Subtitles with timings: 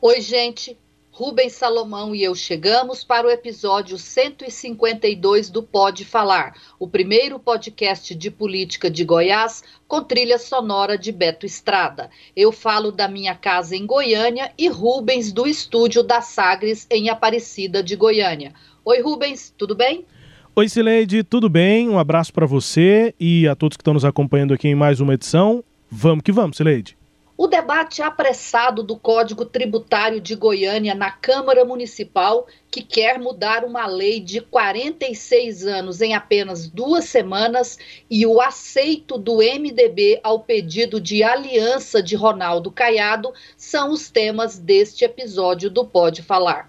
[0.00, 0.78] Oi, gente.
[1.10, 8.14] Rubens Salomão e eu chegamos para o episódio 152 do Pode Falar, o primeiro podcast
[8.14, 12.08] de política de Goiás com trilha sonora de Beto Estrada.
[12.36, 17.82] Eu falo da minha casa em Goiânia e Rubens do estúdio da Sagres em Aparecida
[17.82, 18.54] de Goiânia.
[18.84, 20.06] Oi, Rubens, tudo bem?
[20.54, 21.88] Oi, Sileide, tudo bem?
[21.88, 25.14] Um abraço para você e a todos que estão nos acompanhando aqui em mais uma
[25.14, 25.64] edição.
[25.90, 26.97] Vamos que vamos, Sileide.
[27.40, 33.86] O debate apressado do Código Tributário de Goiânia na Câmara Municipal, que quer mudar uma
[33.86, 37.78] lei de 46 anos em apenas duas semanas,
[38.10, 44.58] e o aceito do MDB ao pedido de aliança de Ronaldo Caiado, são os temas
[44.58, 46.68] deste episódio do Pode Falar.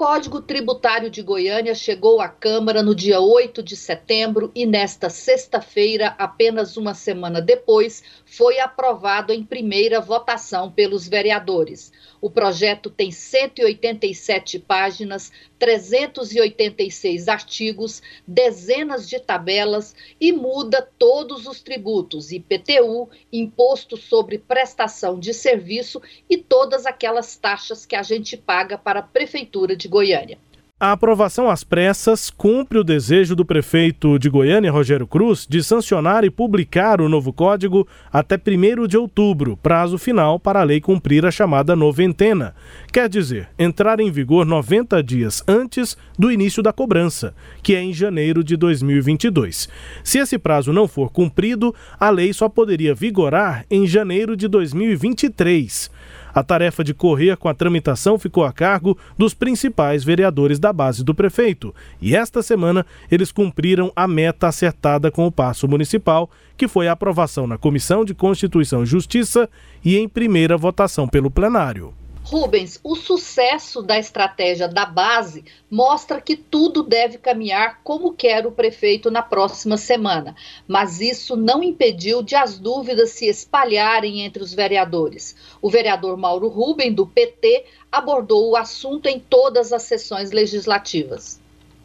[0.00, 6.16] Código Tributário de Goiânia chegou à Câmara no dia 8 de setembro e, nesta sexta-feira,
[6.18, 11.92] apenas uma semana depois, foi aprovado em primeira votação pelos vereadores.
[12.18, 22.32] O projeto tem 187 páginas, 386 artigos, dezenas de tabelas e muda todos os tributos:
[22.32, 29.00] IPTU, Imposto sobre Prestação de Serviço e todas aquelas taxas que a gente paga para
[29.00, 30.38] a Prefeitura de Goiânia.
[30.82, 36.24] A aprovação às pressas cumpre o desejo do prefeito de Goiânia, Rogério Cruz, de sancionar
[36.24, 41.26] e publicar o novo código até 1 de outubro, prazo final para a lei cumprir
[41.26, 42.54] a chamada noventena.
[42.90, 47.92] Quer dizer, entrar em vigor 90 dias antes do início da cobrança, que é em
[47.92, 49.68] janeiro de 2022.
[50.02, 55.90] Se esse prazo não for cumprido, a lei só poderia vigorar em janeiro de 2023.
[56.34, 61.04] A tarefa de correr com a tramitação ficou a cargo dos principais vereadores da base
[61.04, 66.68] do prefeito, e esta semana eles cumpriram a meta acertada com o Passo Municipal, que
[66.68, 69.48] foi a aprovação na Comissão de Constituição e Justiça
[69.84, 71.99] e em primeira votação pelo plenário.
[72.30, 78.52] Rubens, o sucesso da estratégia da base mostra que tudo deve caminhar como quer o
[78.52, 80.36] prefeito na próxima semana,
[80.68, 85.34] mas isso não impediu de as dúvidas se espalharem entre os vereadores.
[85.60, 91.40] O vereador Mauro Rubem, do PT, abordou o assunto em todas as sessões legislativas.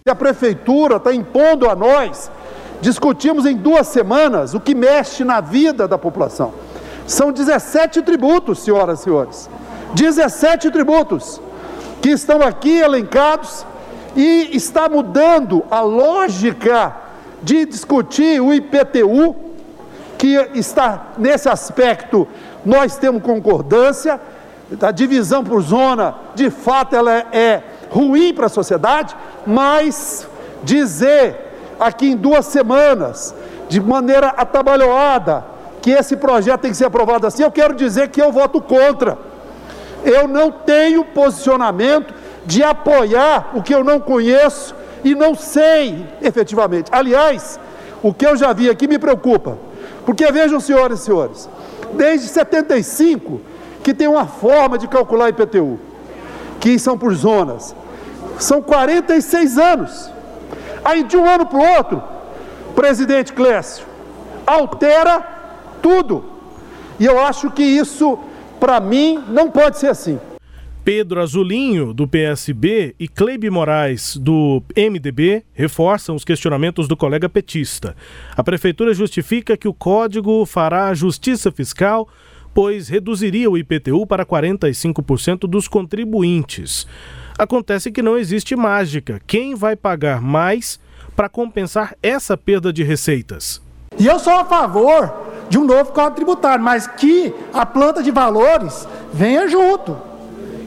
[0.07, 2.29] A prefeitura está impondo a nós
[2.81, 6.53] discutimos em duas semanas o que mexe na vida da população.
[7.07, 9.49] São 17 tributos, senhoras e senhores.
[9.95, 11.41] 17 tributos
[12.01, 13.65] que estão aqui elencados
[14.15, 16.95] e está mudando a lógica
[17.41, 19.35] de discutir o IPTU,
[20.17, 22.27] que está nesse aspecto,
[22.65, 24.19] nós temos concordância,
[24.81, 30.27] a divisão por zona, de fato, ela é, ruim para a sociedade, mas
[30.63, 31.37] dizer
[31.79, 33.33] aqui em duas semanas,
[33.69, 35.45] de maneira atabalhoada,
[35.81, 39.17] que esse projeto tem que ser aprovado assim, eu quero dizer que eu voto contra
[40.03, 42.13] eu não tenho posicionamento
[42.45, 46.89] de apoiar o que eu não conheço e não sei efetivamente.
[46.91, 47.59] Aliás,
[48.03, 49.57] o que eu já vi aqui me preocupa,
[50.05, 51.49] porque vejam, senhoras e senhores,
[51.93, 53.41] desde 75
[53.83, 55.79] que tem uma forma de calcular IPTU,
[56.59, 57.75] que são por zonas,
[58.39, 60.11] são 46 anos.
[60.83, 62.03] Aí de um ano para o outro,
[62.75, 63.85] presidente Clécio
[64.45, 65.25] altera
[65.81, 66.23] tudo.
[66.99, 68.17] E eu acho que isso
[68.65, 70.19] para mim, não pode ser assim.
[70.83, 77.95] Pedro Azulinho, do PSB, e Cleibe Moraes, do MDB, reforçam os questionamentos do colega petista.
[78.35, 82.09] A prefeitura justifica que o código fará justiça fiscal,
[82.55, 86.87] pois reduziria o IPTU para 45% dos contribuintes.
[87.37, 89.21] Acontece que não existe mágica.
[89.27, 90.79] Quem vai pagar mais
[91.15, 93.61] para compensar essa perda de receitas?
[93.99, 98.11] E eu sou a favor de um novo código tributário, mas que a planta de
[98.11, 99.97] valores venha junto.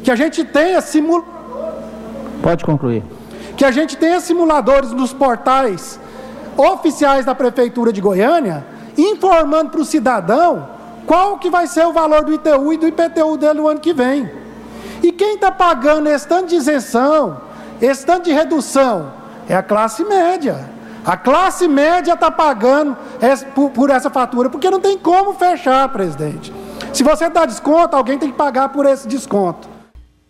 [0.03, 1.25] Que a gente tenha simul...
[2.43, 3.03] Pode concluir.
[3.57, 5.99] Que a gente tenha simuladores nos portais
[6.57, 8.65] oficiais da Prefeitura de Goiânia,
[8.97, 10.69] informando para o cidadão
[11.07, 13.95] qual que vai ser o valor do ITU e do IPTU dele no ano que
[13.95, 14.31] vem.
[15.03, 17.41] E quem está pagando esse tanto de isenção,
[17.81, 20.69] esse tanto de redução, É a classe média.
[21.05, 22.97] A classe média está pagando
[23.75, 26.53] por essa fatura, porque não tem como fechar, presidente.
[26.93, 29.69] Se você dá desconto, alguém tem que pagar por esse desconto.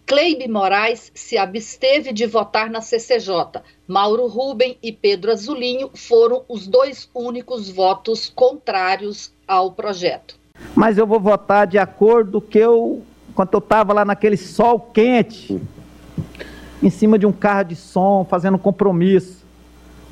[0.06, 3.60] Cleibe Moraes se absteve de votar na CCJ.
[3.86, 10.36] Mauro Ruben e Pedro Azulinho foram os dois únicos votos contrários ao projeto.
[10.74, 13.02] Mas eu vou votar de acordo que eu,
[13.34, 15.60] quando eu estava lá naquele sol quente,
[16.82, 19.37] em cima de um carro de som, fazendo compromisso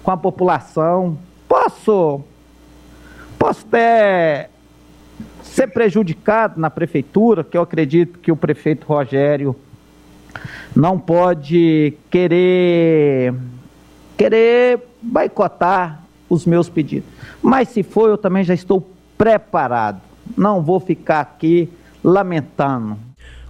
[0.06, 1.18] com a população,
[1.48, 2.20] posso,
[3.36, 4.50] posso ter
[5.42, 9.56] ser prejudicado na prefeitura, que eu acredito que o prefeito Rogério
[10.76, 13.34] não pode querer
[14.16, 17.10] querer boicotar os meus pedidos.
[17.42, 18.88] Mas se for, eu também já estou
[19.18, 20.00] preparado.
[20.36, 21.68] Não vou ficar aqui
[22.04, 22.96] lamentando.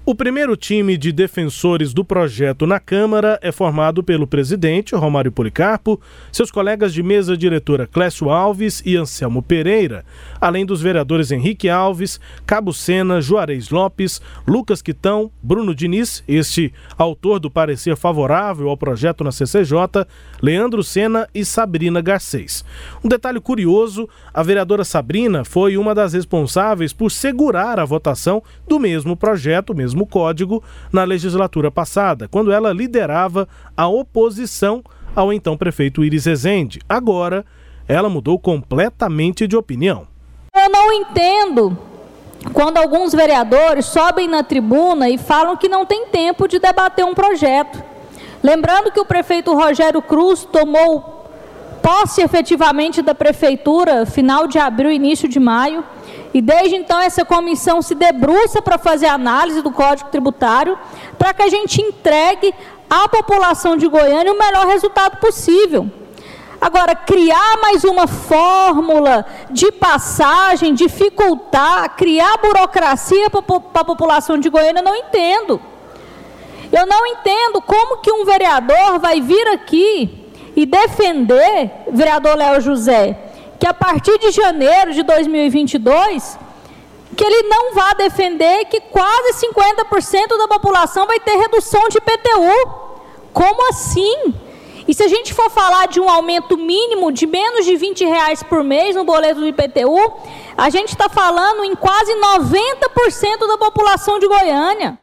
[0.09, 6.01] O primeiro time de defensores do projeto na Câmara é formado pelo presidente Romário Policarpo,
[6.31, 10.05] seus colegas de mesa diretora Clécio Alves e Anselmo Pereira,
[10.41, 17.41] além dos vereadores Henrique Alves, Cabo Sena, Juarez Lopes, Lucas Quitão, Bruno Diniz, este autor
[17.41, 20.07] do parecer favorável ao projeto na CCJ,
[20.41, 22.65] Leandro Sena e Sabrina Garcês.
[23.03, 28.79] Um detalhe curioso: a vereadora Sabrina foi uma das responsáveis por segurar a votação do
[28.79, 30.63] mesmo projeto, mesmo código,
[30.93, 34.83] na legislatura passada, quando ela liderava a oposição
[35.15, 36.81] ao então prefeito Iris Rezende.
[36.89, 37.47] Agora,
[37.89, 40.07] ela mudou completamente de opinião.
[40.55, 41.79] Eu não entendo
[42.53, 47.15] quando alguns vereadores sobem na tribuna e falam que não tem tempo de debater um
[47.15, 47.83] projeto.
[48.43, 51.17] Lembrando que o prefeito Rogério Cruz tomou
[51.83, 55.85] posse efetivamente da prefeitura final de abril, início de maio,
[56.37, 60.79] e desde então essa comissão se debruça para fazer análise do Código Tributário,
[61.17, 62.55] para que a gente entregue
[62.91, 65.91] à população de Goiânia o melhor resultado possível.
[66.61, 73.41] Agora, criar mais uma fórmula de passagem, dificultar, criar burocracia para
[73.81, 75.59] a população de Goiânia, não entendo.
[76.71, 83.26] Eu não entendo como que um vereador vai vir aqui e defender, vereador Léo José,
[83.59, 86.39] que a partir de janeiro de 2022,
[87.17, 92.87] que ele não vá defender que quase 50% da população vai ter redução de IPTU.
[93.33, 94.35] Como assim?
[94.89, 98.43] E se a gente for falar de um aumento mínimo de menos de 20 reais
[98.43, 100.13] por mês no boleto do IPTU,
[100.57, 104.99] a gente está falando em quase 90% da população de Goiânia.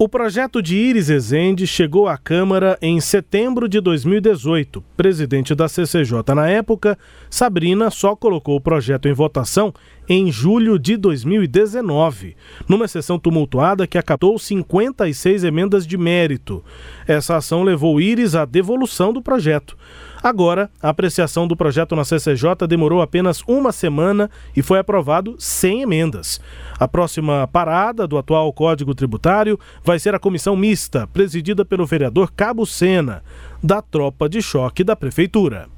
[0.00, 4.80] O projeto de Iris Ezende chegou à Câmara em setembro de 2018.
[4.96, 6.96] Presidente da CCJ na época,
[7.28, 9.74] Sabrina só colocou o projeto em votação
[10.08, 12.36] em julho de 2019,
[12.68, 16.64] numa sessão tumultuada que acatou 56 emendas de mérito.
[17.04, 19.76] Essa ação levou Iris à devolução do projeto.
[20.22, 25.82] Agora, a apreciação do projeto na CCJ demorou apenas uma semana e foi aprovado sem
[25.82, 26.40] emendas.
[26.78, 32.32] A próxima parada do atual Código Tributário vai ser a comissão mista, presidida pelo vereador
[32.32, 33.22] Cabo Sena,
[33.62, 35.68] da tropa de choque da Prefeitura.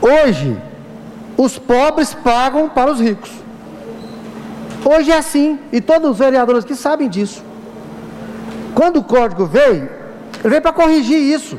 [0.00, 0.56] Hoje,
[1.36, 3.30] os pobres pagam para os ricos.
[4.84, 7.42] Hoje é assim, e todos os vereadores que sabem disso.
[8.74, 9.88] Quando o código veio,
[10.40, 11.58] ele veio para corrigir isso.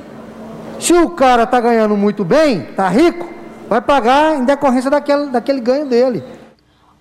[0.84, 3.26] Se o cara está ganhando muito bem, está rico,
[3.70, 6.22] vai pagar em decorrência daquele, daquele ganho dele.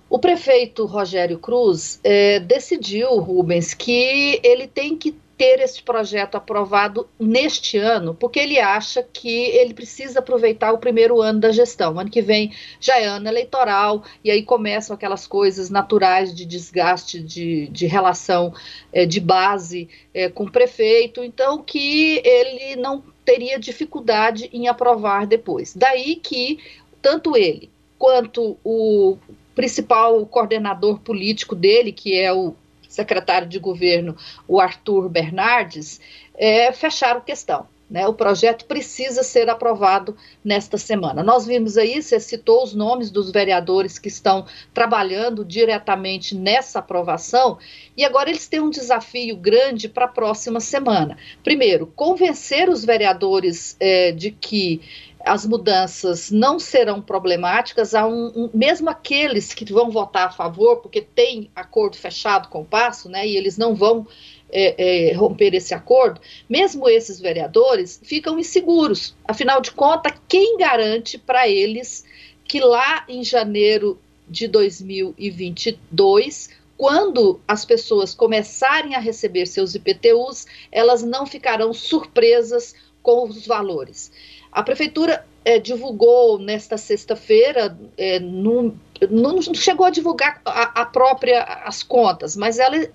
[0.09, 7.09] O prefeito Rogério Cruz é, decidiu, Rubens, que ele tem que ter esse projeto aprovado
[7.19, 11.99] neste ano, porque ele acha que ele precisa aproveitar o primeiro ano da gestão.
[11.99, 17.19] Ano que vem já é ano eleitoral, e aí começam aquelas coisas naturais de desgaste
[17.19, 18.53] de, de relação
[18.93, 25.25] é, de base é, com o prefeito, então que ele não teria dificuldade em aprovar
[25.25, 25.73] depois.
[25.75, 26.59] Daí que
[27.01, 29.17] tanto ele quanto o
[29.55, 32.55] principal coordenador político dele, que é o
[32.89, 34.15] secretário de governo,
[34.47, 35.99] o Arthur Bernardes,
[36.35, 37.67] é, fecharam questão.
[37.93, 41.21] Né, o projeto precisa ser aprovado nesta semana.
[41.21, 47.59] Nós vimos aí, você citou os nomes dos vereadores que estão trabalhando diretamente nessa aprovação,
[47.95, 51.19] e agora eles têm um desafio grande para a próxima semana.
[51.43, 54.81] Primeiro, convencer os vereadores é, de que
[55.25, 61.01] as mudanças não serão problemáticas, um, um, mesmo aqueles que vão votar a favor, porque
[61.01, 64.05] tem acordo fechado com o passo, né, e eles não vão
[64.51, 69.15] é, é, romper esse acordo, mesmo esses vereadores ficam inseguros.
[69.25, 72.03] Afinal de contas, quem garante para eles
[72.43, 81.01] que lá em janeiro de 2022, quando as pessoas começarem a receber seus IPTUs, elas
[81.01, 84.11] não ficarão surpresas com os valores.
[84.53, 88.75] A prefeitura é, divulgou nesta sexta-feira, é, não,
[89.09, 92.87] não, chegou a divulgar a, a própria as contas, mas ela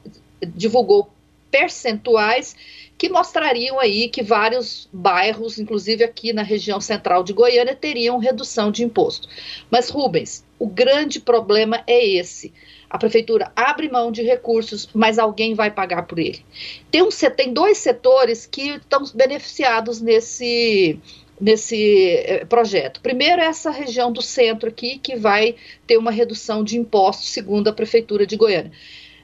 [0.54, 1.10] divulgou
[1.50, 2.54] percentuais
[2.96, 8.72] que mostrariam aí que vários bairros, inclusive aqui na região central de Goiânia, teriam redução
[8.72, 9.28] de imposto.
[9.70, 12.52] Mas, Rubens, o grande problema é esse.
[12.90, 16.44] A prefeitura abre mão de recursos, mas alguém vai pagar por ele.
[16.90, 20.98] Tem, um, tem dois setores que estão beneficiados nesse,
[21.40, 23.00] nesse eh, projeto.
[23.00, 25.54] Primeiro, essa região do centro aqui, que vai
[25.87, 28.73] ter uma redução de impostos, segundo a Prefeitura de Goiânia.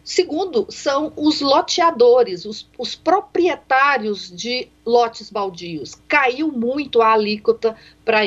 [0.04, 5.94] Segundo, são os loteadores, os, os proprietários de lotes baldios.
[6.06, 8.20] Caiu muito a alíquota para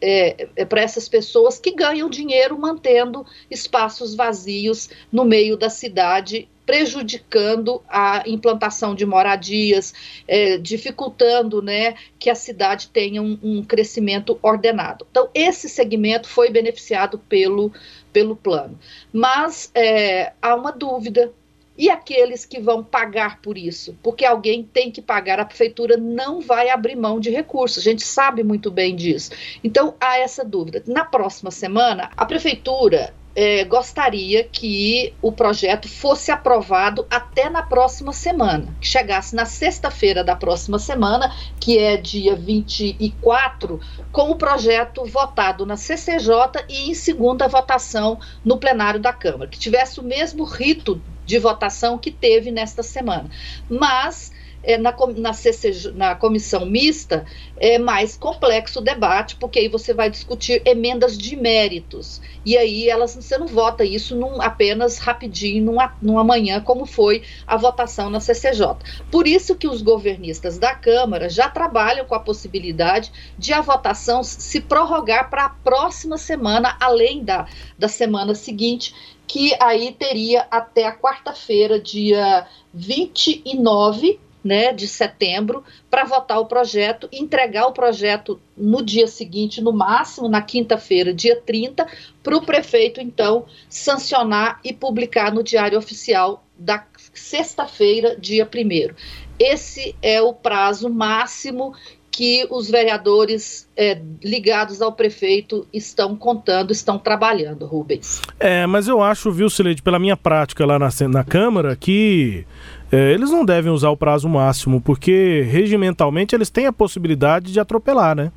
[0.00, 7.80] é, para essas pessoas que ganham dinheiro mantendo espaços vazios no meio da cidade prejudicando
[7.88, 9.94] a implantação de moradias,
[10.26, 15.06] é, dificultando né, que a cidade tenha um, um, crescimento ordenado.
[15.08, 17.72] Então, esse segmento foi beneficiado pelo,
[18.12, 18.76] pelo plano.
[19.12, 21.32] Mas é, há uma dúvida.
[21.78, 23.94] E aqueles que vão pagar por isso?
[24.02, 28.02] Porque alguém tem que pagar, a prefeitura não vai abrir mão de recursos, a gente
[28.02, 29.30] sabe muito bem disso.
[29.62, 30.82] Então, há essa dúvida.
[30.86, 38.10] Na próxima semana, a prefeitura é, gostaria que o projeto fosse aprovado até na próxima
[38.10, 43.78] semana, que chegasse na sexta-feira da próxima semana, que é dia 24,
[44.10, 49.58] com o projeto votado na CCJ e em segunda votação no plenário da Câmara, que
[49.58, 53.28] tivesse o mesmo rito de votação que teve nesta semana.
[53.68, 54.32] Mas
[54.66, 57.24] é, na, na, CCJ, na comissão mista
[57.56, 62.20] é mais complexo o debate, porque aí você vai discutir emendas de méritos.
[62.44, 67.22] E aí elas, você não vota isso num, apenas rapidinho, numa, numa manhã, como foi
[67.46, 68.76] a votação na CCJ.
[69.08, 74.24] Por isso que os governistas da Câmara já trabalham com a possibilidade de a votação
[74.24, 77.46] se prorrogar para a próxima semana, além da,
[77.78, 78.92] da semana seguinte,
[79.28, 87.08] que aí teria até a quarta-feira, dia 29 né, de setembro para votar o projeto
[87.12, 91.86] entregar o projeto no dia seguinte, no máximo na quinta-feira, dia 30,
[92.22, 98.94] para o prefeito, então, sancionar e publicar no Diário Oficial da sexta-feira, dia 1.
[99.38, 101.74] Esse é o prazo máximo
[102.16, 108.22] que os vereadores é, ligados ao prefeito estão contando, estão trabalhando, Rubens.
[108.40, 112.46] É, mas eu acho, viu, Sileide, pela minha prática lá na, na Câmara, que
[112.90, 117.60] é, eles não devem usar o prazo máximo, porque regimentalmente eles têm a possibilidade de
[117.60, 118.30] atropelar, né?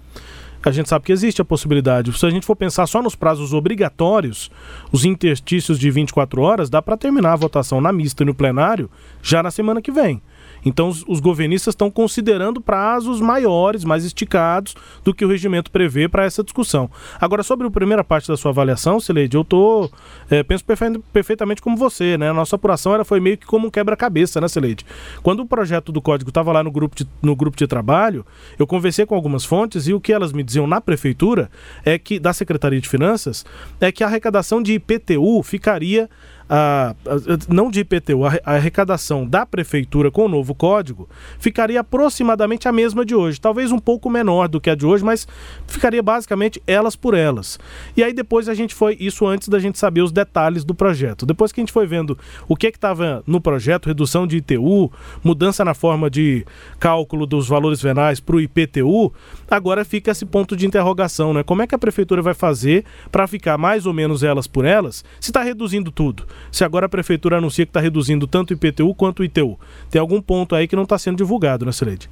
[0.61, 2.11] A gente sabe que existe a possibilidade.
[2.17, 4.51] Se a gente for pensar só nos prazos obrigatórios,
[4.91, 8.89] os interstícios de 24 horas, dá para terminar a votação na mista e no plenário
[9.23, 10.21] já na semana que vem.
[10.65, 16.07] Então, os, os governistas estão considerando prazos maiores, mais esticados do que o regimento prevê
[16.07, 16.89] para essa discussão.
[17.19, 19.89] Agora, sobre a primeira parte da sua avaliação, Sileide, eu tô,
[20.29, 22.29] é, penso perfe perfeitamente como você, né?
[22.29, 24.85] A nossa apuração era, foi meio que como um quebra-cabeça, né, Sileide?
[25.21, 28.25] Quando o projeto do código estava lá no grupo, de, no grupo de trabalho,
[28.57, 31.49] eu conversei com algumas fontes e o que elas me diziam na prefeitura
[31.85, 33.45] é que, da Secretaria de Finanças,
[33.79, 36.09] é que a arrecadação de IPTU ficaria
[36.49, 41.79] a, a, não de IPTU, a, a, arrecadação da prefeitura com o novo código ficaria
[41.79, 45.27] aproximadamente a mesma de hoje, talvez um pouco menor do que a de hoje, mas
[45.67, 47.59] ficaria basicamente elas por elas.
[47.95, 51.25] E aí depois a gente foi, isso antes da gente saber os detalhes do projeto.
[51.25, 54.91] Depois que a gente foi vendo o que estava no projeto, redução de ITU,
[55.23, 56.45] mudança na forma de
[56.79, 59.13] cálculo dos valores venais para o IPTU,
[59.49, 61.43] agora fica esse ponto de interrogação, né?
[61.43, 65.03] Como é que a prefeitura vai fazer para ficar mais ou menos elas por elas,
[65.19, 66.25] se está reduzindo tudo?
[66.51, 69.59] Se agora a prefeitura anuncia que está reduzindo tanto o IPTU quanto o ITU.
[69.89, 72.09] Tem algum ponto aí que não está sendo divulgado, né, Celede?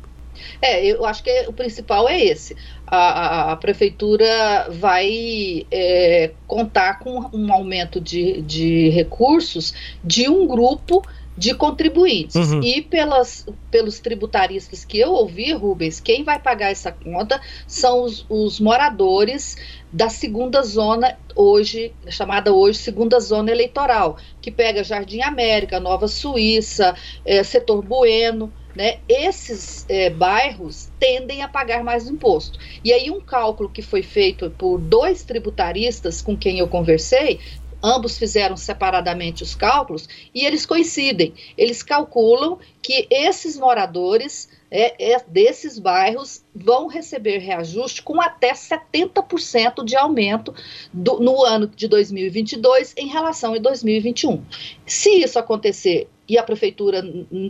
[0.62, 2.55] É, eu acho que o principal é esse.
[2.86, 10.48] A, a, a prefeitura vai é, contar com um aumento de, de recursos de um
[10.48, 11.03] grupo
[11.38, 12.36] de contribuintes.
[12.36, 12.62] Uhum.
[12.63, 18.25] E pelas, pelos tributaristas que eu ouvi, Rubens, quem vai pagar essa conta são os,
[18.27, 19.56] os moradores
[19.94, 26.96] da segunda zona hoje, chamada hoje segunda zona eleitoral, que pega Jardim América, Nova Suíça,
[27.24, 29.00] é, Setor Bueno, né?
[29.10, 32.60] Esses é, bairros tendem a pagar mais imposto.
[32.84, 37.39] E aí um cálculo que foi feito por dois tributaristas com quem eu conversei
[37.84, 41.34] ambos fizeram separadamente os cálculos e eles coincidem.
[41.57, 49.84] Eles calculam que esses moradores é, é, desses bairros vão receber reajuste com até 70%
[49.84, 50.53] de aumento
[50.91, 54.43] do, no ano de 2022 em relação a 2021.
[54.86, 57.01] Se isso acontecer e a prefeitura,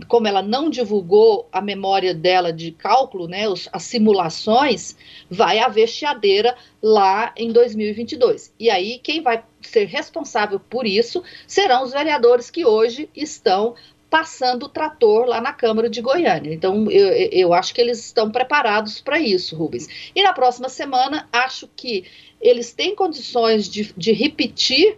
[0.07, 4.95] como ela não divulgou a memória dela de cálculo, né, as simulações,
[5.29, 8.53] vai haver chiadeira lá em 2022.
[8.59, 13.75] E aí quem vai ser responsável por isso serão os vereadores que hoje estão
[14.09, 16.53] passando o trator lá na Câmara de Goiânia.
[16.53, 20.11] Então, eu, eu acho que eles estão preparados para isso, Rubens.
[20.15, 22.05] E na próxima semana, acho que
[22.39, 24.97] eles têm condições de, de repetir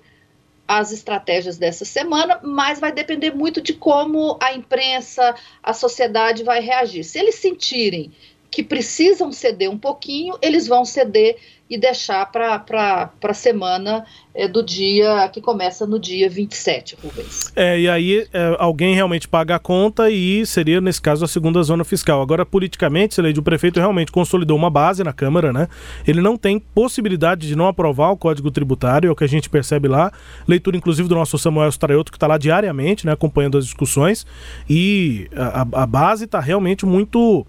[0.69, 5.33] as estratégias dessa semana, mas vai depender muito de como a imprensa,
[5.63, 7.03] a sociedade vai reagir.
[7.03, 8.11] Se eles sentirem
[8.51, 11.37] que precisam ceder um pouquinho, eles vão ceder
[11.69, 14.03] e deixar para a semana
[14.33, 17.51] é, do dia que começa no dia 27, Rubens.
[17.55, 21.61] É, e aí é, alguém realmente paga a conta e seria, nesse caso, a segunda
[21.61, 22.23] zona fiscal.
[22.23, 25.67] Agora, politicamente, o prefeito realmente consolidou uma base na Câmara, né?
[26.07, 29.47] Ele não tem possibilidade de não aprovar o Código Tributário, é o que a gente
[29.47, 30.11] percebe lá.
[30.47, 34.25] Leitura, inclusive, do nosso Samuel Straioto, que está lá diariamente, né, acompanhando as discussões.
[34.67, 37.45] E a, a base está realmente muito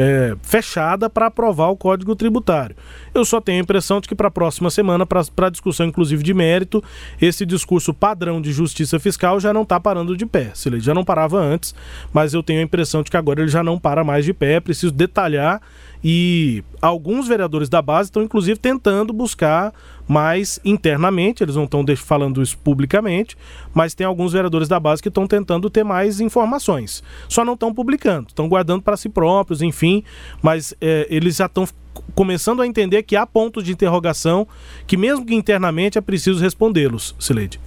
[0.00, 2.74] é, fechada para aprovar o Código Tributário.
[3.12, 6.32] Eu só tenho a impressão de que para a próxima semana, para discussão inclusive de
[6.32, 6.82] mérito,
[7.20, 10.52] esse discurso padrão de justiça fiscal já não está parando de pé.
[10.54, 11.74] Se ele já não parava antes,
[12.14, 14.54] mas eu tenho a impressão de que agora ele já não para mais de pé.
[14.54, 15.60] É preciso detalhar
[16.02, 19.72] e alguns vereadores da base estão inclusive tentando buscar
[20.08, 23.36] mais internamente, eles não estão falando isso publicamente,
[23.72, 27.02] mas tem alguns vereadores da base que estão tentando ter mais informações.
[27.28, 30.02] Só não estão publicando, estão guardando para si próprios, enfim,
[30.42, 31.68] mas é, eles já estão
[32.14, 34.48] começando a entender que há pontos de interrogação
[34.86, 37.60] que, mesmo que internamente, é preciso respondê-los, Sileide.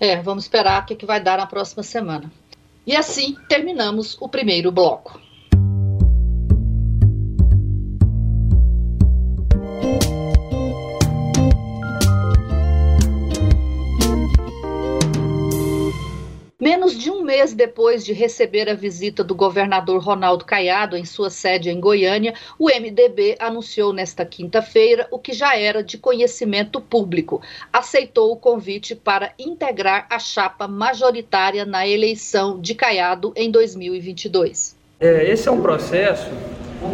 [0.00, 2.30] É, vamos esperar o que, que vai dar na próxima semana.
[2.86, 5.20] E assim terminamos o primeiro bloco.
[16.60, 21.30] Menos de um mês depois de receber a visita do governador Ronaldo Caiado em sua
[21.30, 27.40] sede em Goiânia, o MDB anunciou nesta quinta-feira o que já era de conhecimento público.
[27.72, 34.76] Aceitou o convite para integrar a chapa majoritária na eleição de Caiado em 2022.
[34.98, 36.28] É, esse é um processo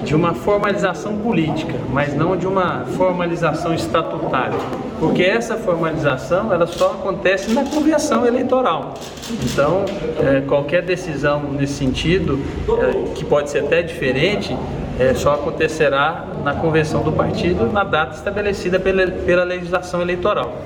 [0.03, 4.59] de uma formalização política, mas não de uma formalização estatutária,
[4.99, 8.94] porque essa formalização ela só acontece na convenção eleitoral.
[9.31, 9.85] Então,
[10.23, 12.40] é, qualquer decisão nesse sentido,
[12.81, 14.57] é, que pode ser até diferente,
[14.99, 20.62] é, só acontecerá na convenção do partido na data estabelecida pela, pela legislação eleitoral.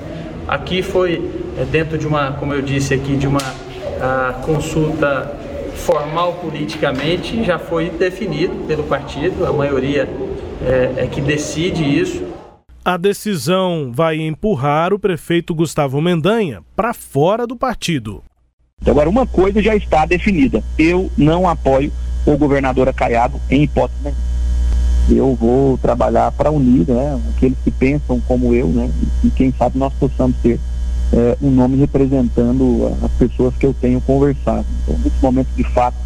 [0.47, 3.41] Aqui foi é, dentro de uma, como eu disse aqui, de uma
[4.45, 5.29] consulta
[5.79, 10.09] formal politicamente já foi definido pelo partido, a maioria
[10.63, 12.23] é, é que decide isso.
[12.85, 18.23] A decisão vai empurrar o prefeito Gustavo Mendanha para fora do partido.
[18.87, 21.93] Agora, uma coisa já está definida: eu não apoio
[22.25, 24.29] o governador Acaiado em hipótese nenhuma.
[25.11, 28.91] Eu vou trabalhar para unir né, aqueles que pensam como eu, né,
[29.25, 30.61] e quem sabe nós possamos ter
[31.13, 34.67] é, um nome representando as pessoas que eu tenho conversado.
[34.83, 35.97] Então, nesse momento, de fato,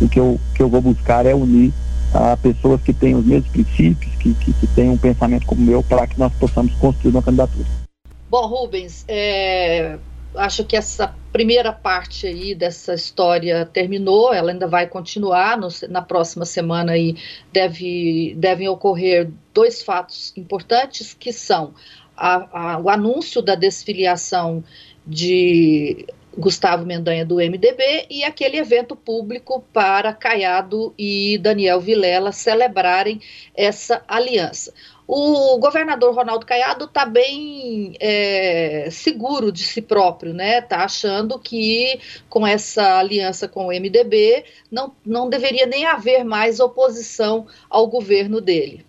[0.00, 1.72] o que eu, que eu vou buscar é unir
[2.12, 5.64] a pessoas que têm os mesmos princípios, que, que, que têm um pensamento como o
[5.64, 7.64] meu, para que nós possamos construir uma candidatura.
[8.28, 9.98] Bom, Rubens, é,
[10.34, 16.02] acho que essa primeira parte aí dessa história terminou, ela ainda vai continuar no, na
[16.02, 17.16] próxima semana e
[17.52, 21.74] deve, devem ocorrer dois fatos importantes que são
[22.16, 24.62] a, a, o anúncio da desfiliação
[25.06, 33.20] de Gustavo Mendanha do MDB e aquele evento público para Caiado e Daniel Vilela celebrarem
[33.54, 34.72] essa aliança.
[35.06, 40.60] O governador Ronaldo Caiado está bem é, seguro de si próprio, né?
[40.60, 46.60] Está achando que com essa aliança com o MDB não, não deveria nem haver mais
[46.60, 48.86] oposição ao governo dele.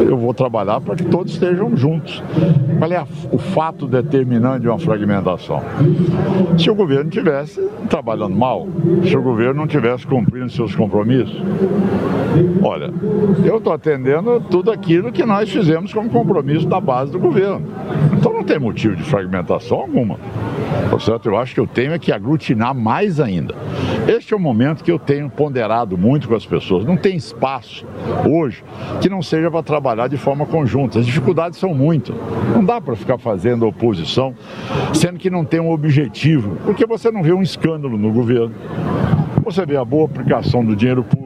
[0.00, 2.22] Eu vou trabalhar para que todos estejam juntos.
[2.78, 5.62] Qual é o fato determinante de uma fragmentação?
[6.58, 8.66] Se o governo tivesse trabalhando mal,
[9.04, 11.42] se o governo não tivesse cumprindo seus compromissos,
[12.62, 12.90] olha,
[13.44, 17.62] eu estou atendendo tudo aquilo que nós fizemos como compromisso da base do governo.
[18.12, 20.18] Então não tem motivo de fragmentação alguma.
[20.88, 23.54] Portanto, eu acho que eu tenho é que aglutinar mais ainda.
[24.08, 26.86] Este é o momento que eu tenho ponderado muito com as pessoas.
[26.86, 27.86] Não tem espaço
[28.26, 28.64] hoje
[28.98, 30.98] que não seja para trabalhar de forma conjunta.
[30.98, 32.14] As dificuldades são muito.
[32.54, 34.34] Não dá para ficar fazendo oposição,
[34.94, 38.54] sendo que não tem um objetivo, porque você não vê um escândalo no governo.
[39.44, 41.19] Você vê a boa aplicação do dinheiro público.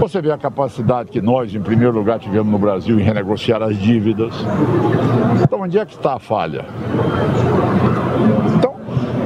[0.00, 3.76] Você vê a capacidade que nós, em primeiro lugar, tivemos no Brasil em renegociar as
[3.76, 4.34] dívidas.
[5.42, 6.64] Então, onde é que está a falha?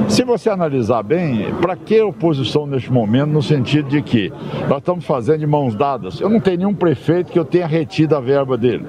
[0.09, 4.33] Se você analisar bem, para que oposição neste momento, no sentido de que
[4.67, 6.19] nós estamos fazendo de mãos dadas?
[6.19, 8.85] Eu não tenho nenhum prefeito que eu tenha retido a verba dele.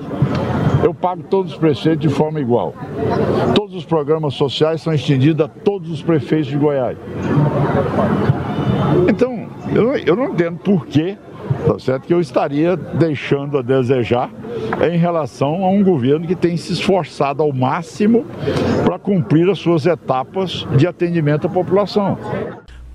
[0.83, 2.75] Eu pago todos os prefeitos de forma igual.
[3.55, 6.99] Todos os programas sociais são estendidos a todos os prefeitos de Goiás.
[9.09, 11.16] Então, eu, eu não entendo por que
[11.67, 12.07] tá certo?
[12.07, 14.31] que eu estaria deixando a desejar
[14.91, 18.25] em relação a um governo que tem se esforçado ao máximo
[18.85, 22.19] para cumprir as suas etapas de atendimento à população.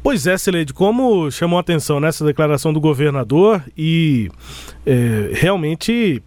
[0.03, 4.31] Pois é, Celede, como chamou a atenção nessa declaração do governador e
[4.85, 6.23] é, realmente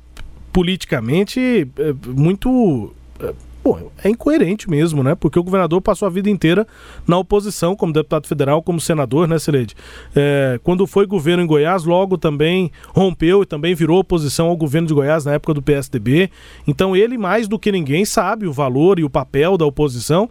[0.53, 3.33] politicamente é, muito é,
[3.65, 5.15] Bom, é incoerente mesmo, né?
[5.15, 6.67] Porque o governador passou a vida inteira
[7.09, 9.75] na oposição, como deputado federal, como senador, né, Celede?
[10.15, 14.87] É, quando foi governo em Goiás, logo também rompeu e também virou oposição ao governo
[14.87, 16.31] de Goiás na época do PSDB.
[16.67, 20.29] Então ele, mais do que ninguém, sabe o valor e o papel da oposição,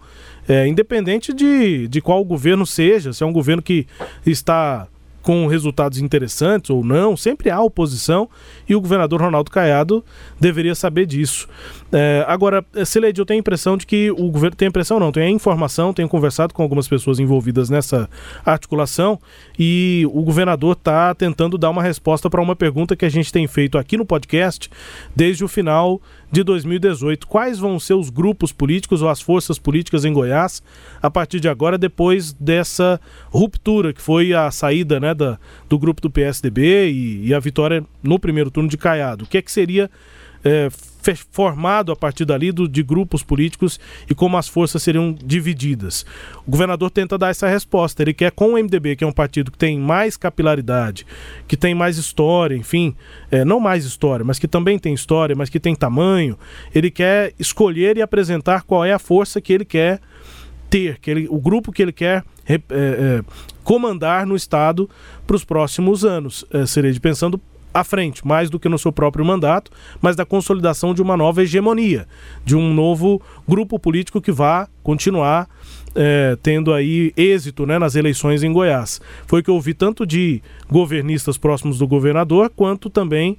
[0.47, 3.87] é, independente de, de qual governo seja, se é um governo que
[4.23, 4.87] está
[5.23, 8.29] com resultados interessantes ou não, sempre há oposição
[8.67, 10.03] e o governador Ronaldo Caiado
[10.39, 11.47] deveria saber disso.
[11.91, 15.11] É, agora, Celede, eu tenho a impressão de que o governo tem a impressão não,
[15.11, 18.09] tem a informação, tenho conversado com algumas pessoas envolvidas nessa
[18.45, 19.17] articulação
[19.57, 23.47] e o governador está tentando dar uma resposta para uma pergunta que a gente tem
[23.47, 24.69] feito aqui no podcast
[25.15, 26.01] desde o final
[26.33, 27.27] de 2018.
[27.27, 30.63] Quais vão ser os grupos políticos ou as forças políticas em Goiás
[30.99, 35.37] a partir de agora, depois dessa ruptura que foi a saída né, da,
[35.69, 39.25] do grupo do PSDB e, e a vitória no primeiro turno de Caiado?
[39.25, 39.91] O que é que seria
[40.43, 40.69] é,
[41.31, 43.79] formado a partir dali do, de grupos políticos
[44.09, 46.05] e como as forças seriam divididas.
[46.45, 48.01] O governador tenta dar essa resposta.
[48.01, 51.05] Ele quer, com o MDB, que é um partido que tem mais capilaridade,
[51.47, 52.95] que tem mais história, enfim,
[53.29, 56.37] é, não mais história, mas que também tem história, mas que tem tamanho,
[56.73, 59.99] ele quer escolher e apresentar qual é a força que ele quer
[60.69, 63.23] ter, que ele, o grupo que ele quer é, é,
[63.63, 64.89] comandar no Estado
[65.25, 66.45] para os próximos anos.
[66.51, 67.39] É, seria de pensando
[67.73, 71.41] à frente, mais do que no seu próprio mandato, mas da consolidação de uma nova
[71.41, 72.07] hegemonia,
[72.45, 75.47] de um novo grupo político que vá continuar
[75.95, 79.01] é, tendo aí êxito né, nas eleições em Goiás.
[79.27, 83.37] Foi o que eu ouvi tanto de governistas próximos do governador, quanto também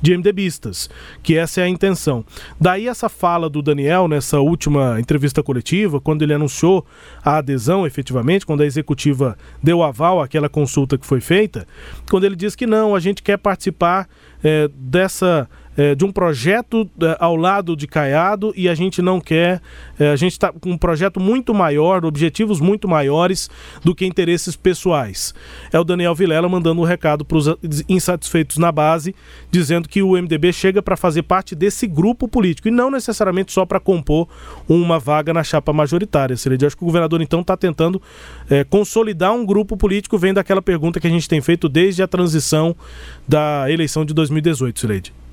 [0.00, 0.90] de MDBistas,
[1.22, 2.24] que essa é a intenção.
[2.60, 6.86] Daí essa fala do Daniel nessa última entrevista coletiva, quando ele anunciou
[7.24, 11.66] a adesão efetivamente, quando a executiva deu aval àquela consulta que foi feita,
[12.10, 14.08] quando ele diz que não, a gente quer participar
[14.42, 19.20] é, dessa é, de um projeto é, ao lado de Caiado e a gente não
[19.20, 19.60] quer,
[19.98, 23.50] é, a gente está com um projeto muito maior, objetivos muito maiores
[23.84, 25.34] do que interesses pessoais.
[25.72, 27.48] É o Daniel Vilela mandando um recado para os
[27.88, 29.14] insatisfeitos na base,
[29.50, 33.66] dizendo que o MDB chega para fazer parte desse grupo político e não necessariamente só
[33.66, 34.28] para compor
[34.68, 36.36] uma vaga na chapa majoritária.
[36.36, 38.00] Seria, acho que o governador então está tentando
[38.48, 42.08] é, consolidar um grupo político, vem daquela pergunta que a gente tem feito desde a
[42.08, 42.74] transição
[43.26, 45.25] da eleição de 2018, Sileide.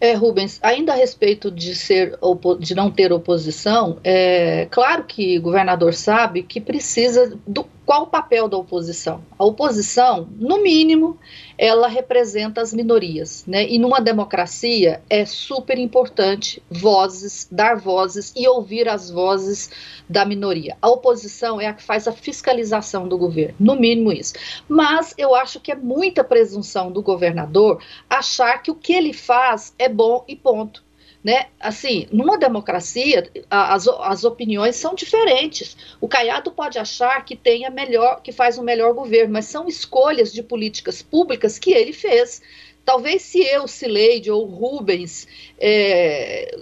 [0.00, 2.18] É, Rubens, ainda a respeito de ser
[2.58, 8.06] de não ter oposição, é claro que o governador sabe que precisa do qual o
[8.06, 9.22] papel da oposição?
[9.38, 11.18] A oposição, no mínimo,
[11.58, 13.68] ela representa as minorias, né?
[13.68, 19.70] E numa democracia é super importante vozes, dar vozes e ouvir as vozes
[20.08, 20.76] da minoria.
[20.80, 24.34] A oposição é a que faz a fiscalização do governo, no mínimo isso.
[24.68, 29.74] Mas eu acho que é muita presunção do governador achar que o que ele faz
[29.78, 30.83] é bom e ponto
[31.24, 31.46] né?
[31.58, 35.74] Assim, numa democracia, as, as opiniões são diferentes.
[35.98, 39.66] O Caiado pode achar que tem a melhor, que faz um melhor governo, mas são
[39.66, 42.42] escolhas de políticas públicas que ele fez.
[42.84, 45.26] Talvez se eu, Cileide ou Rubens
[45.58, 46.54] é,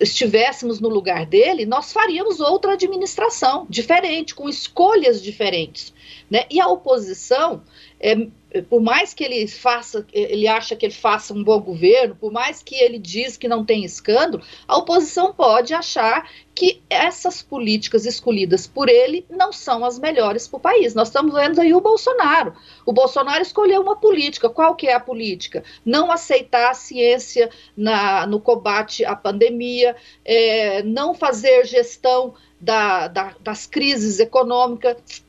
[0.00, 5.94] estivéssemos no lugar dele, nós faríamos outra administração diferente, com escolhas diferentes.
[6.28, 6.46] Né?
[6.50, 7.62] E a oposição,
[8.00, 12.32] é, por mais que ele faça, ele acha que ele faça um bom governo, por
[12.32, 18.04] mais que ele diz que não tem escândalo, a oposição pode achar que essas políticas
[18.06, 20.94] escolhidas por ele não são as melhores para o país.
[20.94, 22.54] Nós estamos vendo aí o Bolsonaro.
[22.84, 24.50] O Bolsonaro escolheu uma política.
[24.50, 25.62] Qual que é a política?
[25.84, 33.34] Não aceitar a ciência na, no combate à pandemia, é, não fazer gestão da, da,
[33.40, 35.24] das crises econômicas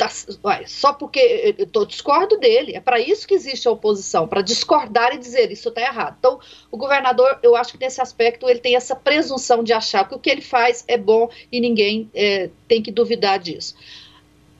[0.00, 0.10] Tá,
[0.66, 2.74] só porque eu discordo dele.
[2.74, 6.16] É para isso que existe a oposição, para discordar e dizer isso está errado.
[6.18, 10.14] Então, o governador, eu acho que nesse aspecto ele tem essa presunção de achar que
[10.14, 13.74] o que ele faz é bom e ninguém é, tem que duvidar disso.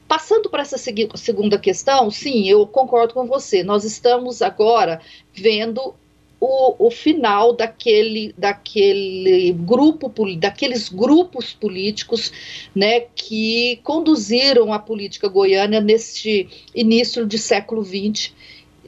[0.07, 3.63] Passando para essa segunda questão, sim, eu concordo com você.
[3.63, 5.01] Nós estamos agora
[5.33, 5.95] vendo
[6.41, 12.33] o, o final daquele, daquele grupo, daqueles grupos políticos
[12.75, 18.33] né, que conduziram a política goiana neste início de século XX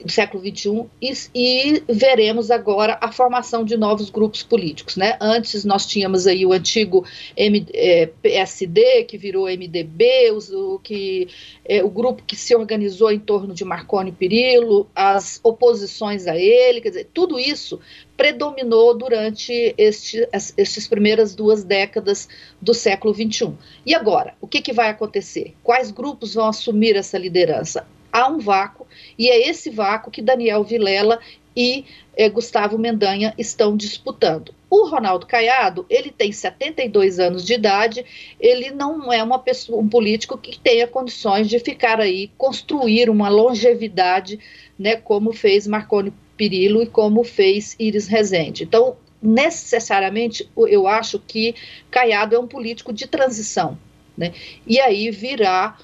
[0.04, 4.96] do século XXI e, e, veremos agora a formação de novos grupos políticos.
[4.96, 5.16] Né?
[5.20, 7.04] Antes nós tínhamos aí o antigo
[7.36, 11.28] M, é, PSD, que virou MDB, o, que,
[11.64, 16.80] é, o grupo que se organizou em torno de Marconi Perillo, as oposições a ele,
[16.80, 17.80] quer dizer, tudo isso
[18.16, 22.28] predominou durante este, estas primeiras duas décadas
[22.60, 23.52] do século XXI.
[23.84, 25.54] E agora, o que, que vai acontecer?
[25.62, 27.86] Quais grupos vão assumir essa liderança?
[28.12, 28.87] Há um vácuo,
[29.18, 31.18] e é esse vácuo que Daniel Vilela
[31.57, 31.85] e
[32.16, 34.55] eh, Gustavo Mendanha estão disputando.
[34.68, 38.05] O Ronaldo Caiado, ele tem 72 anos de idade,
[38.40, 43.29] ele não é uma pessoa, um político que tenha condições de ficar aí, construir uma
[43.29, 44.38] longevidade,
[44.79, 48.64] né, como fez Marconi Perillo e como fez Iris Rezende.
[48.64, 51.55] Então, necessariamente, eu acho que
[51.90, 53.79] Caiado é um político de transição,
[54.16, 54.33] né,
[54.66, 55.77] e aí virá,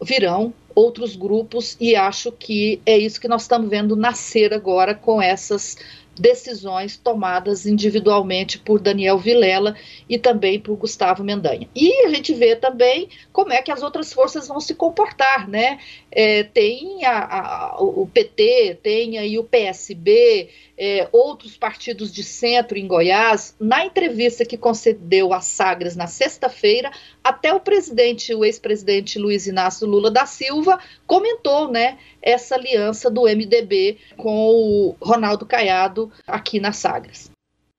[0.00, 5.20] virão outros grupos, e acho que é isso que nós estamos vendo nascer agora com
[5.20, 5.76] essas
[6.18, 9.76] decisões tomadas individualmente por Daniel Vilela
[10.08, 11.68] e também por Gustavo Mendanha.
[11.74, 15.78] E a gente vê também como é que as outras forças vão se comportar, né?
[16.10, 22.78] É, tem a, a, o PT, tem aí o PSB, é, outros partidos de centro
[22.78, 23.54] em Goiás.
[23.58, 26.90] Na entrevista que concedeu a Sagres na sexta-feira,
[27.22, 33.22] até o presidente, o ex-presidente Luiz Inácio Lula da Silva, comentou, né, essa aliança do
[33.22, 37.30] MDB com o Ronaldo Caiado aqui na Sagres.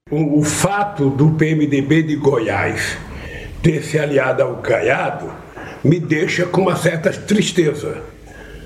[0.09, 2.97] O, o fato do PMDB de Goiás
[3.61, 5.31] ter se aliado ao Caiado
[5.83, 8.03] me deixa com uma certa tristeza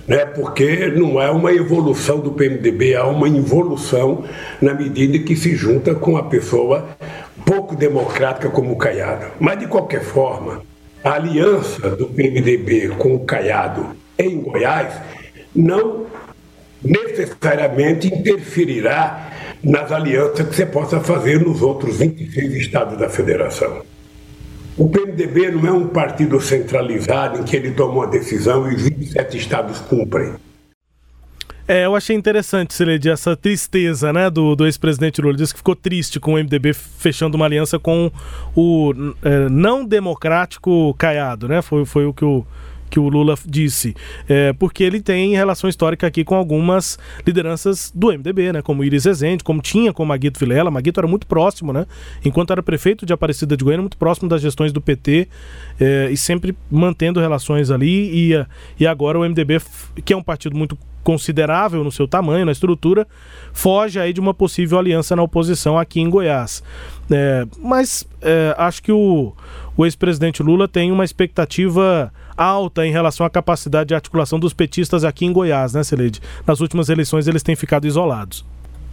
[0.07, 0.25] né?
[0.25, 4.23] porque não é uma evolução do PMDB, há uma involução
[4.62, 6.89] na medida que se junta com uma pessoa
[7.45, 9.27] pouco democrática como o Caiado.
[9.39, 10.62] Mas, de qualquer forma,
[11.03, 14.93] a aliança do PMDB com o Caiado em Goiás
[15.56, 16.06] não
[16.84, 19.32] necessariamente interferirá
[19.63, 23.82] nas alianças que você possa fazer nos outros 26 estados da federação.
[24.76, 29.38] O PMDB não é um partido centralizado em que ele toma uma decisão e 27
[29.38, 30.34] estados cumprem.
[31.66, 35.38] É, eu achei interessante, Celede, essa tristeza né, do, do ex-presidente Lula.
[35.38, 38.12] Diz que ficou triste com o MDB fechando uma aliança com
[38.54, 41.62] o é, não democrático Caiado, né?
[41.62, 42.46] Foi, foi o que o,
[42.93, 43.95] que o Lula disse,
[44.29, 49.06] é, porque ele tem relação histórica aqui com algumas lideranças do MDB, né, como Iris
[49.06, 51.88] Rezende, como tinha com Maguito Vilela, Maguito era muito próximo, né,
[52.23, 55.27] enquanto era prefeito de Aparecida de Goiânia, muito próximo das gestões do PT
[55.79, 58.32] é, e sempre mantendo relações ali.
[58.32, 58.45] E,
[58.79, 59.60] e agora o MDB,
[60.06, 63.08] que é um partido muito considerável no seu tamanho, na estrutura,
[63.51, 66.62] foge aí de uma possível aliança na oposição aqui em Goiás.
[67.10, 69.34] É, mas é, acho que o,
[69.75, 75.04] o ex-presidente Lula tem uma expectativa alta em relação à capacidade de articulação dos petistas
[75.04, 76.22] aqui em Goiás, né, Celede?
[76.46, 78.46] Nas últimas eleições eles têm ficado isolados.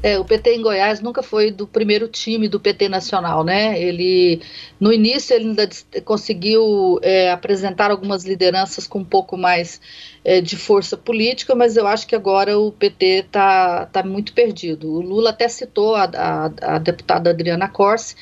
[0.03, 3.79] É, o PT em Goiás nunca foi do primeiro time do PT nacional, né?
[3.81, 4.41] Ele,
[4.79, 5.69] no início, ele ainda
[6.07, 9.79] conseguiu é, apresentar algumas lideranças com um pouco mais
[10.25, 14.91] é, de força política, mas eu acho que agora o PT está tá muito perdido.
[14.91, 18.17] O Lula até citou a, a, a deputada Adriana Corse,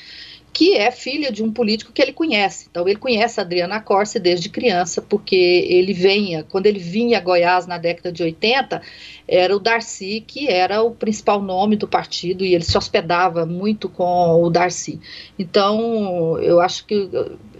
[0.59, 2.67] que é filha de um político que ele conhece.
[2.69, 7.21] Então, ele conhece a Adriana Corse desde criança, porque ele venha, quando ele vinha a
[7.21, 8.83] Goiás na década de 80,
[9.29, 13.89] era o Darcy, que era o principal nome do partido, e ele se hospedava muito
[13.89, 14.99] com o Darcy.
[15.39, 17.09] Então, eu acho que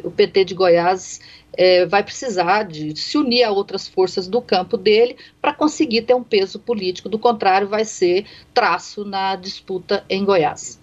[0.03, 1.21] o PT de Goiás
[1.57, 6.15] é, vai precisar de se unir a outras forças do campo dele para conseguir ter
[6.15, 7.09] um peso político.
[7.09, 10.79] Do contrário, vai ser traço na disputa em Goiás.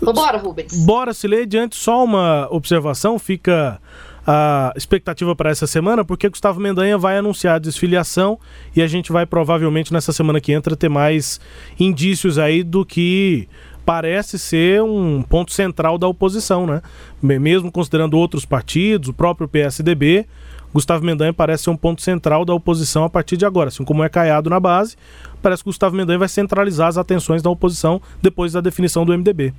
[0.00, 0.84] Vambora, Rubens.
[0.84, 1.46] Bora, Silei.
[1.46, 3.80] Diante só uma observação, fica
[4.26, 8.38] a expectativa para essa semana, porque Gustavo Mendanha vai anunciar a desfiliação
[8.74, 11.38] e a gente vai provavelmente nessa semana que entra ter mais
[11.78, 13.46] indícios aí do que
[13.84, 16.82] parece ser um ponto central da oposição, né?
[17.22, 20.26] Mesmo considerando outros partidos, o próprio PSDB,
[20.72, 23.68] Gustavo Mendanha parece ser um ponto central da oposição a partir de agora.
[23.68, 24.96] Assim como é caiado na base,
[25.40, 29.54] parece que Gustavo Mendanha vai centralizar as atenções da oposição depois da definição do MDB.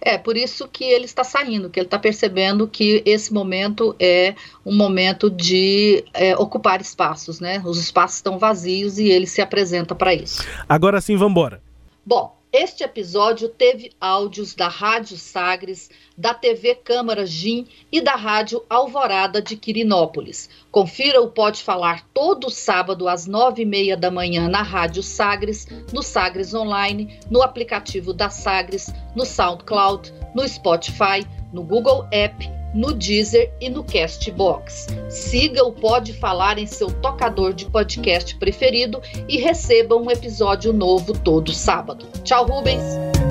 [0.00, 4.34] É, por isso que ele está saindo, que ele está percebendo que esse momento é
[4.64, 7.60] um momento de é, ocupar espaços, né?
[7.66, 10.42] Os espaços estão vazios e ele se apresenta para isso.
[10.66, 11.60] Agora sim, vamos embora.
[12.06, 18.64] Bom, Este episódio teve áudios da Rádio Sagres, da TV Câmara Gim e da Rádio
[18.68, 20.50] Alvorada de Quirinópolis.
[20.68, 25.68] Confira o Pode Falar todo sábado às nove e meia da manhã na Rádio Sagres,
[25.92, 32.92] no Sagres Online, no aplicativo da Sagres, no SoundCloud, no Spotify, no Google App no
[32.92, 34.86] Deezer e no Castbox.
[35.08, 41.12] Siga o Pode Falar em seu tocador de podcast preferido e receba um episódio novo
[41.12, 42.06] todo sábado.
[42.22, 42.82] Tchau, Rubens.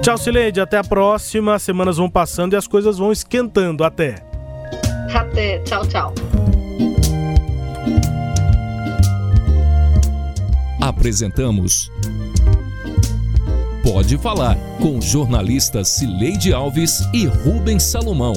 [0.02, 0.62] Tchau, Sileide.
[0.62, 1.56] Até a próxima.
[1.56, 3.84] As semanas vão passando e as coisas vão esquentando.
[3.84, 4.15] Até.
[5.13, 5.60] Até.
[5.60, 6.13] Tchau, tchau.
[10.82, 11.91] Apresentamos
[13.84, 18.34] Pode Falar com jornalistas Cileide Alves e Rubens Salomão.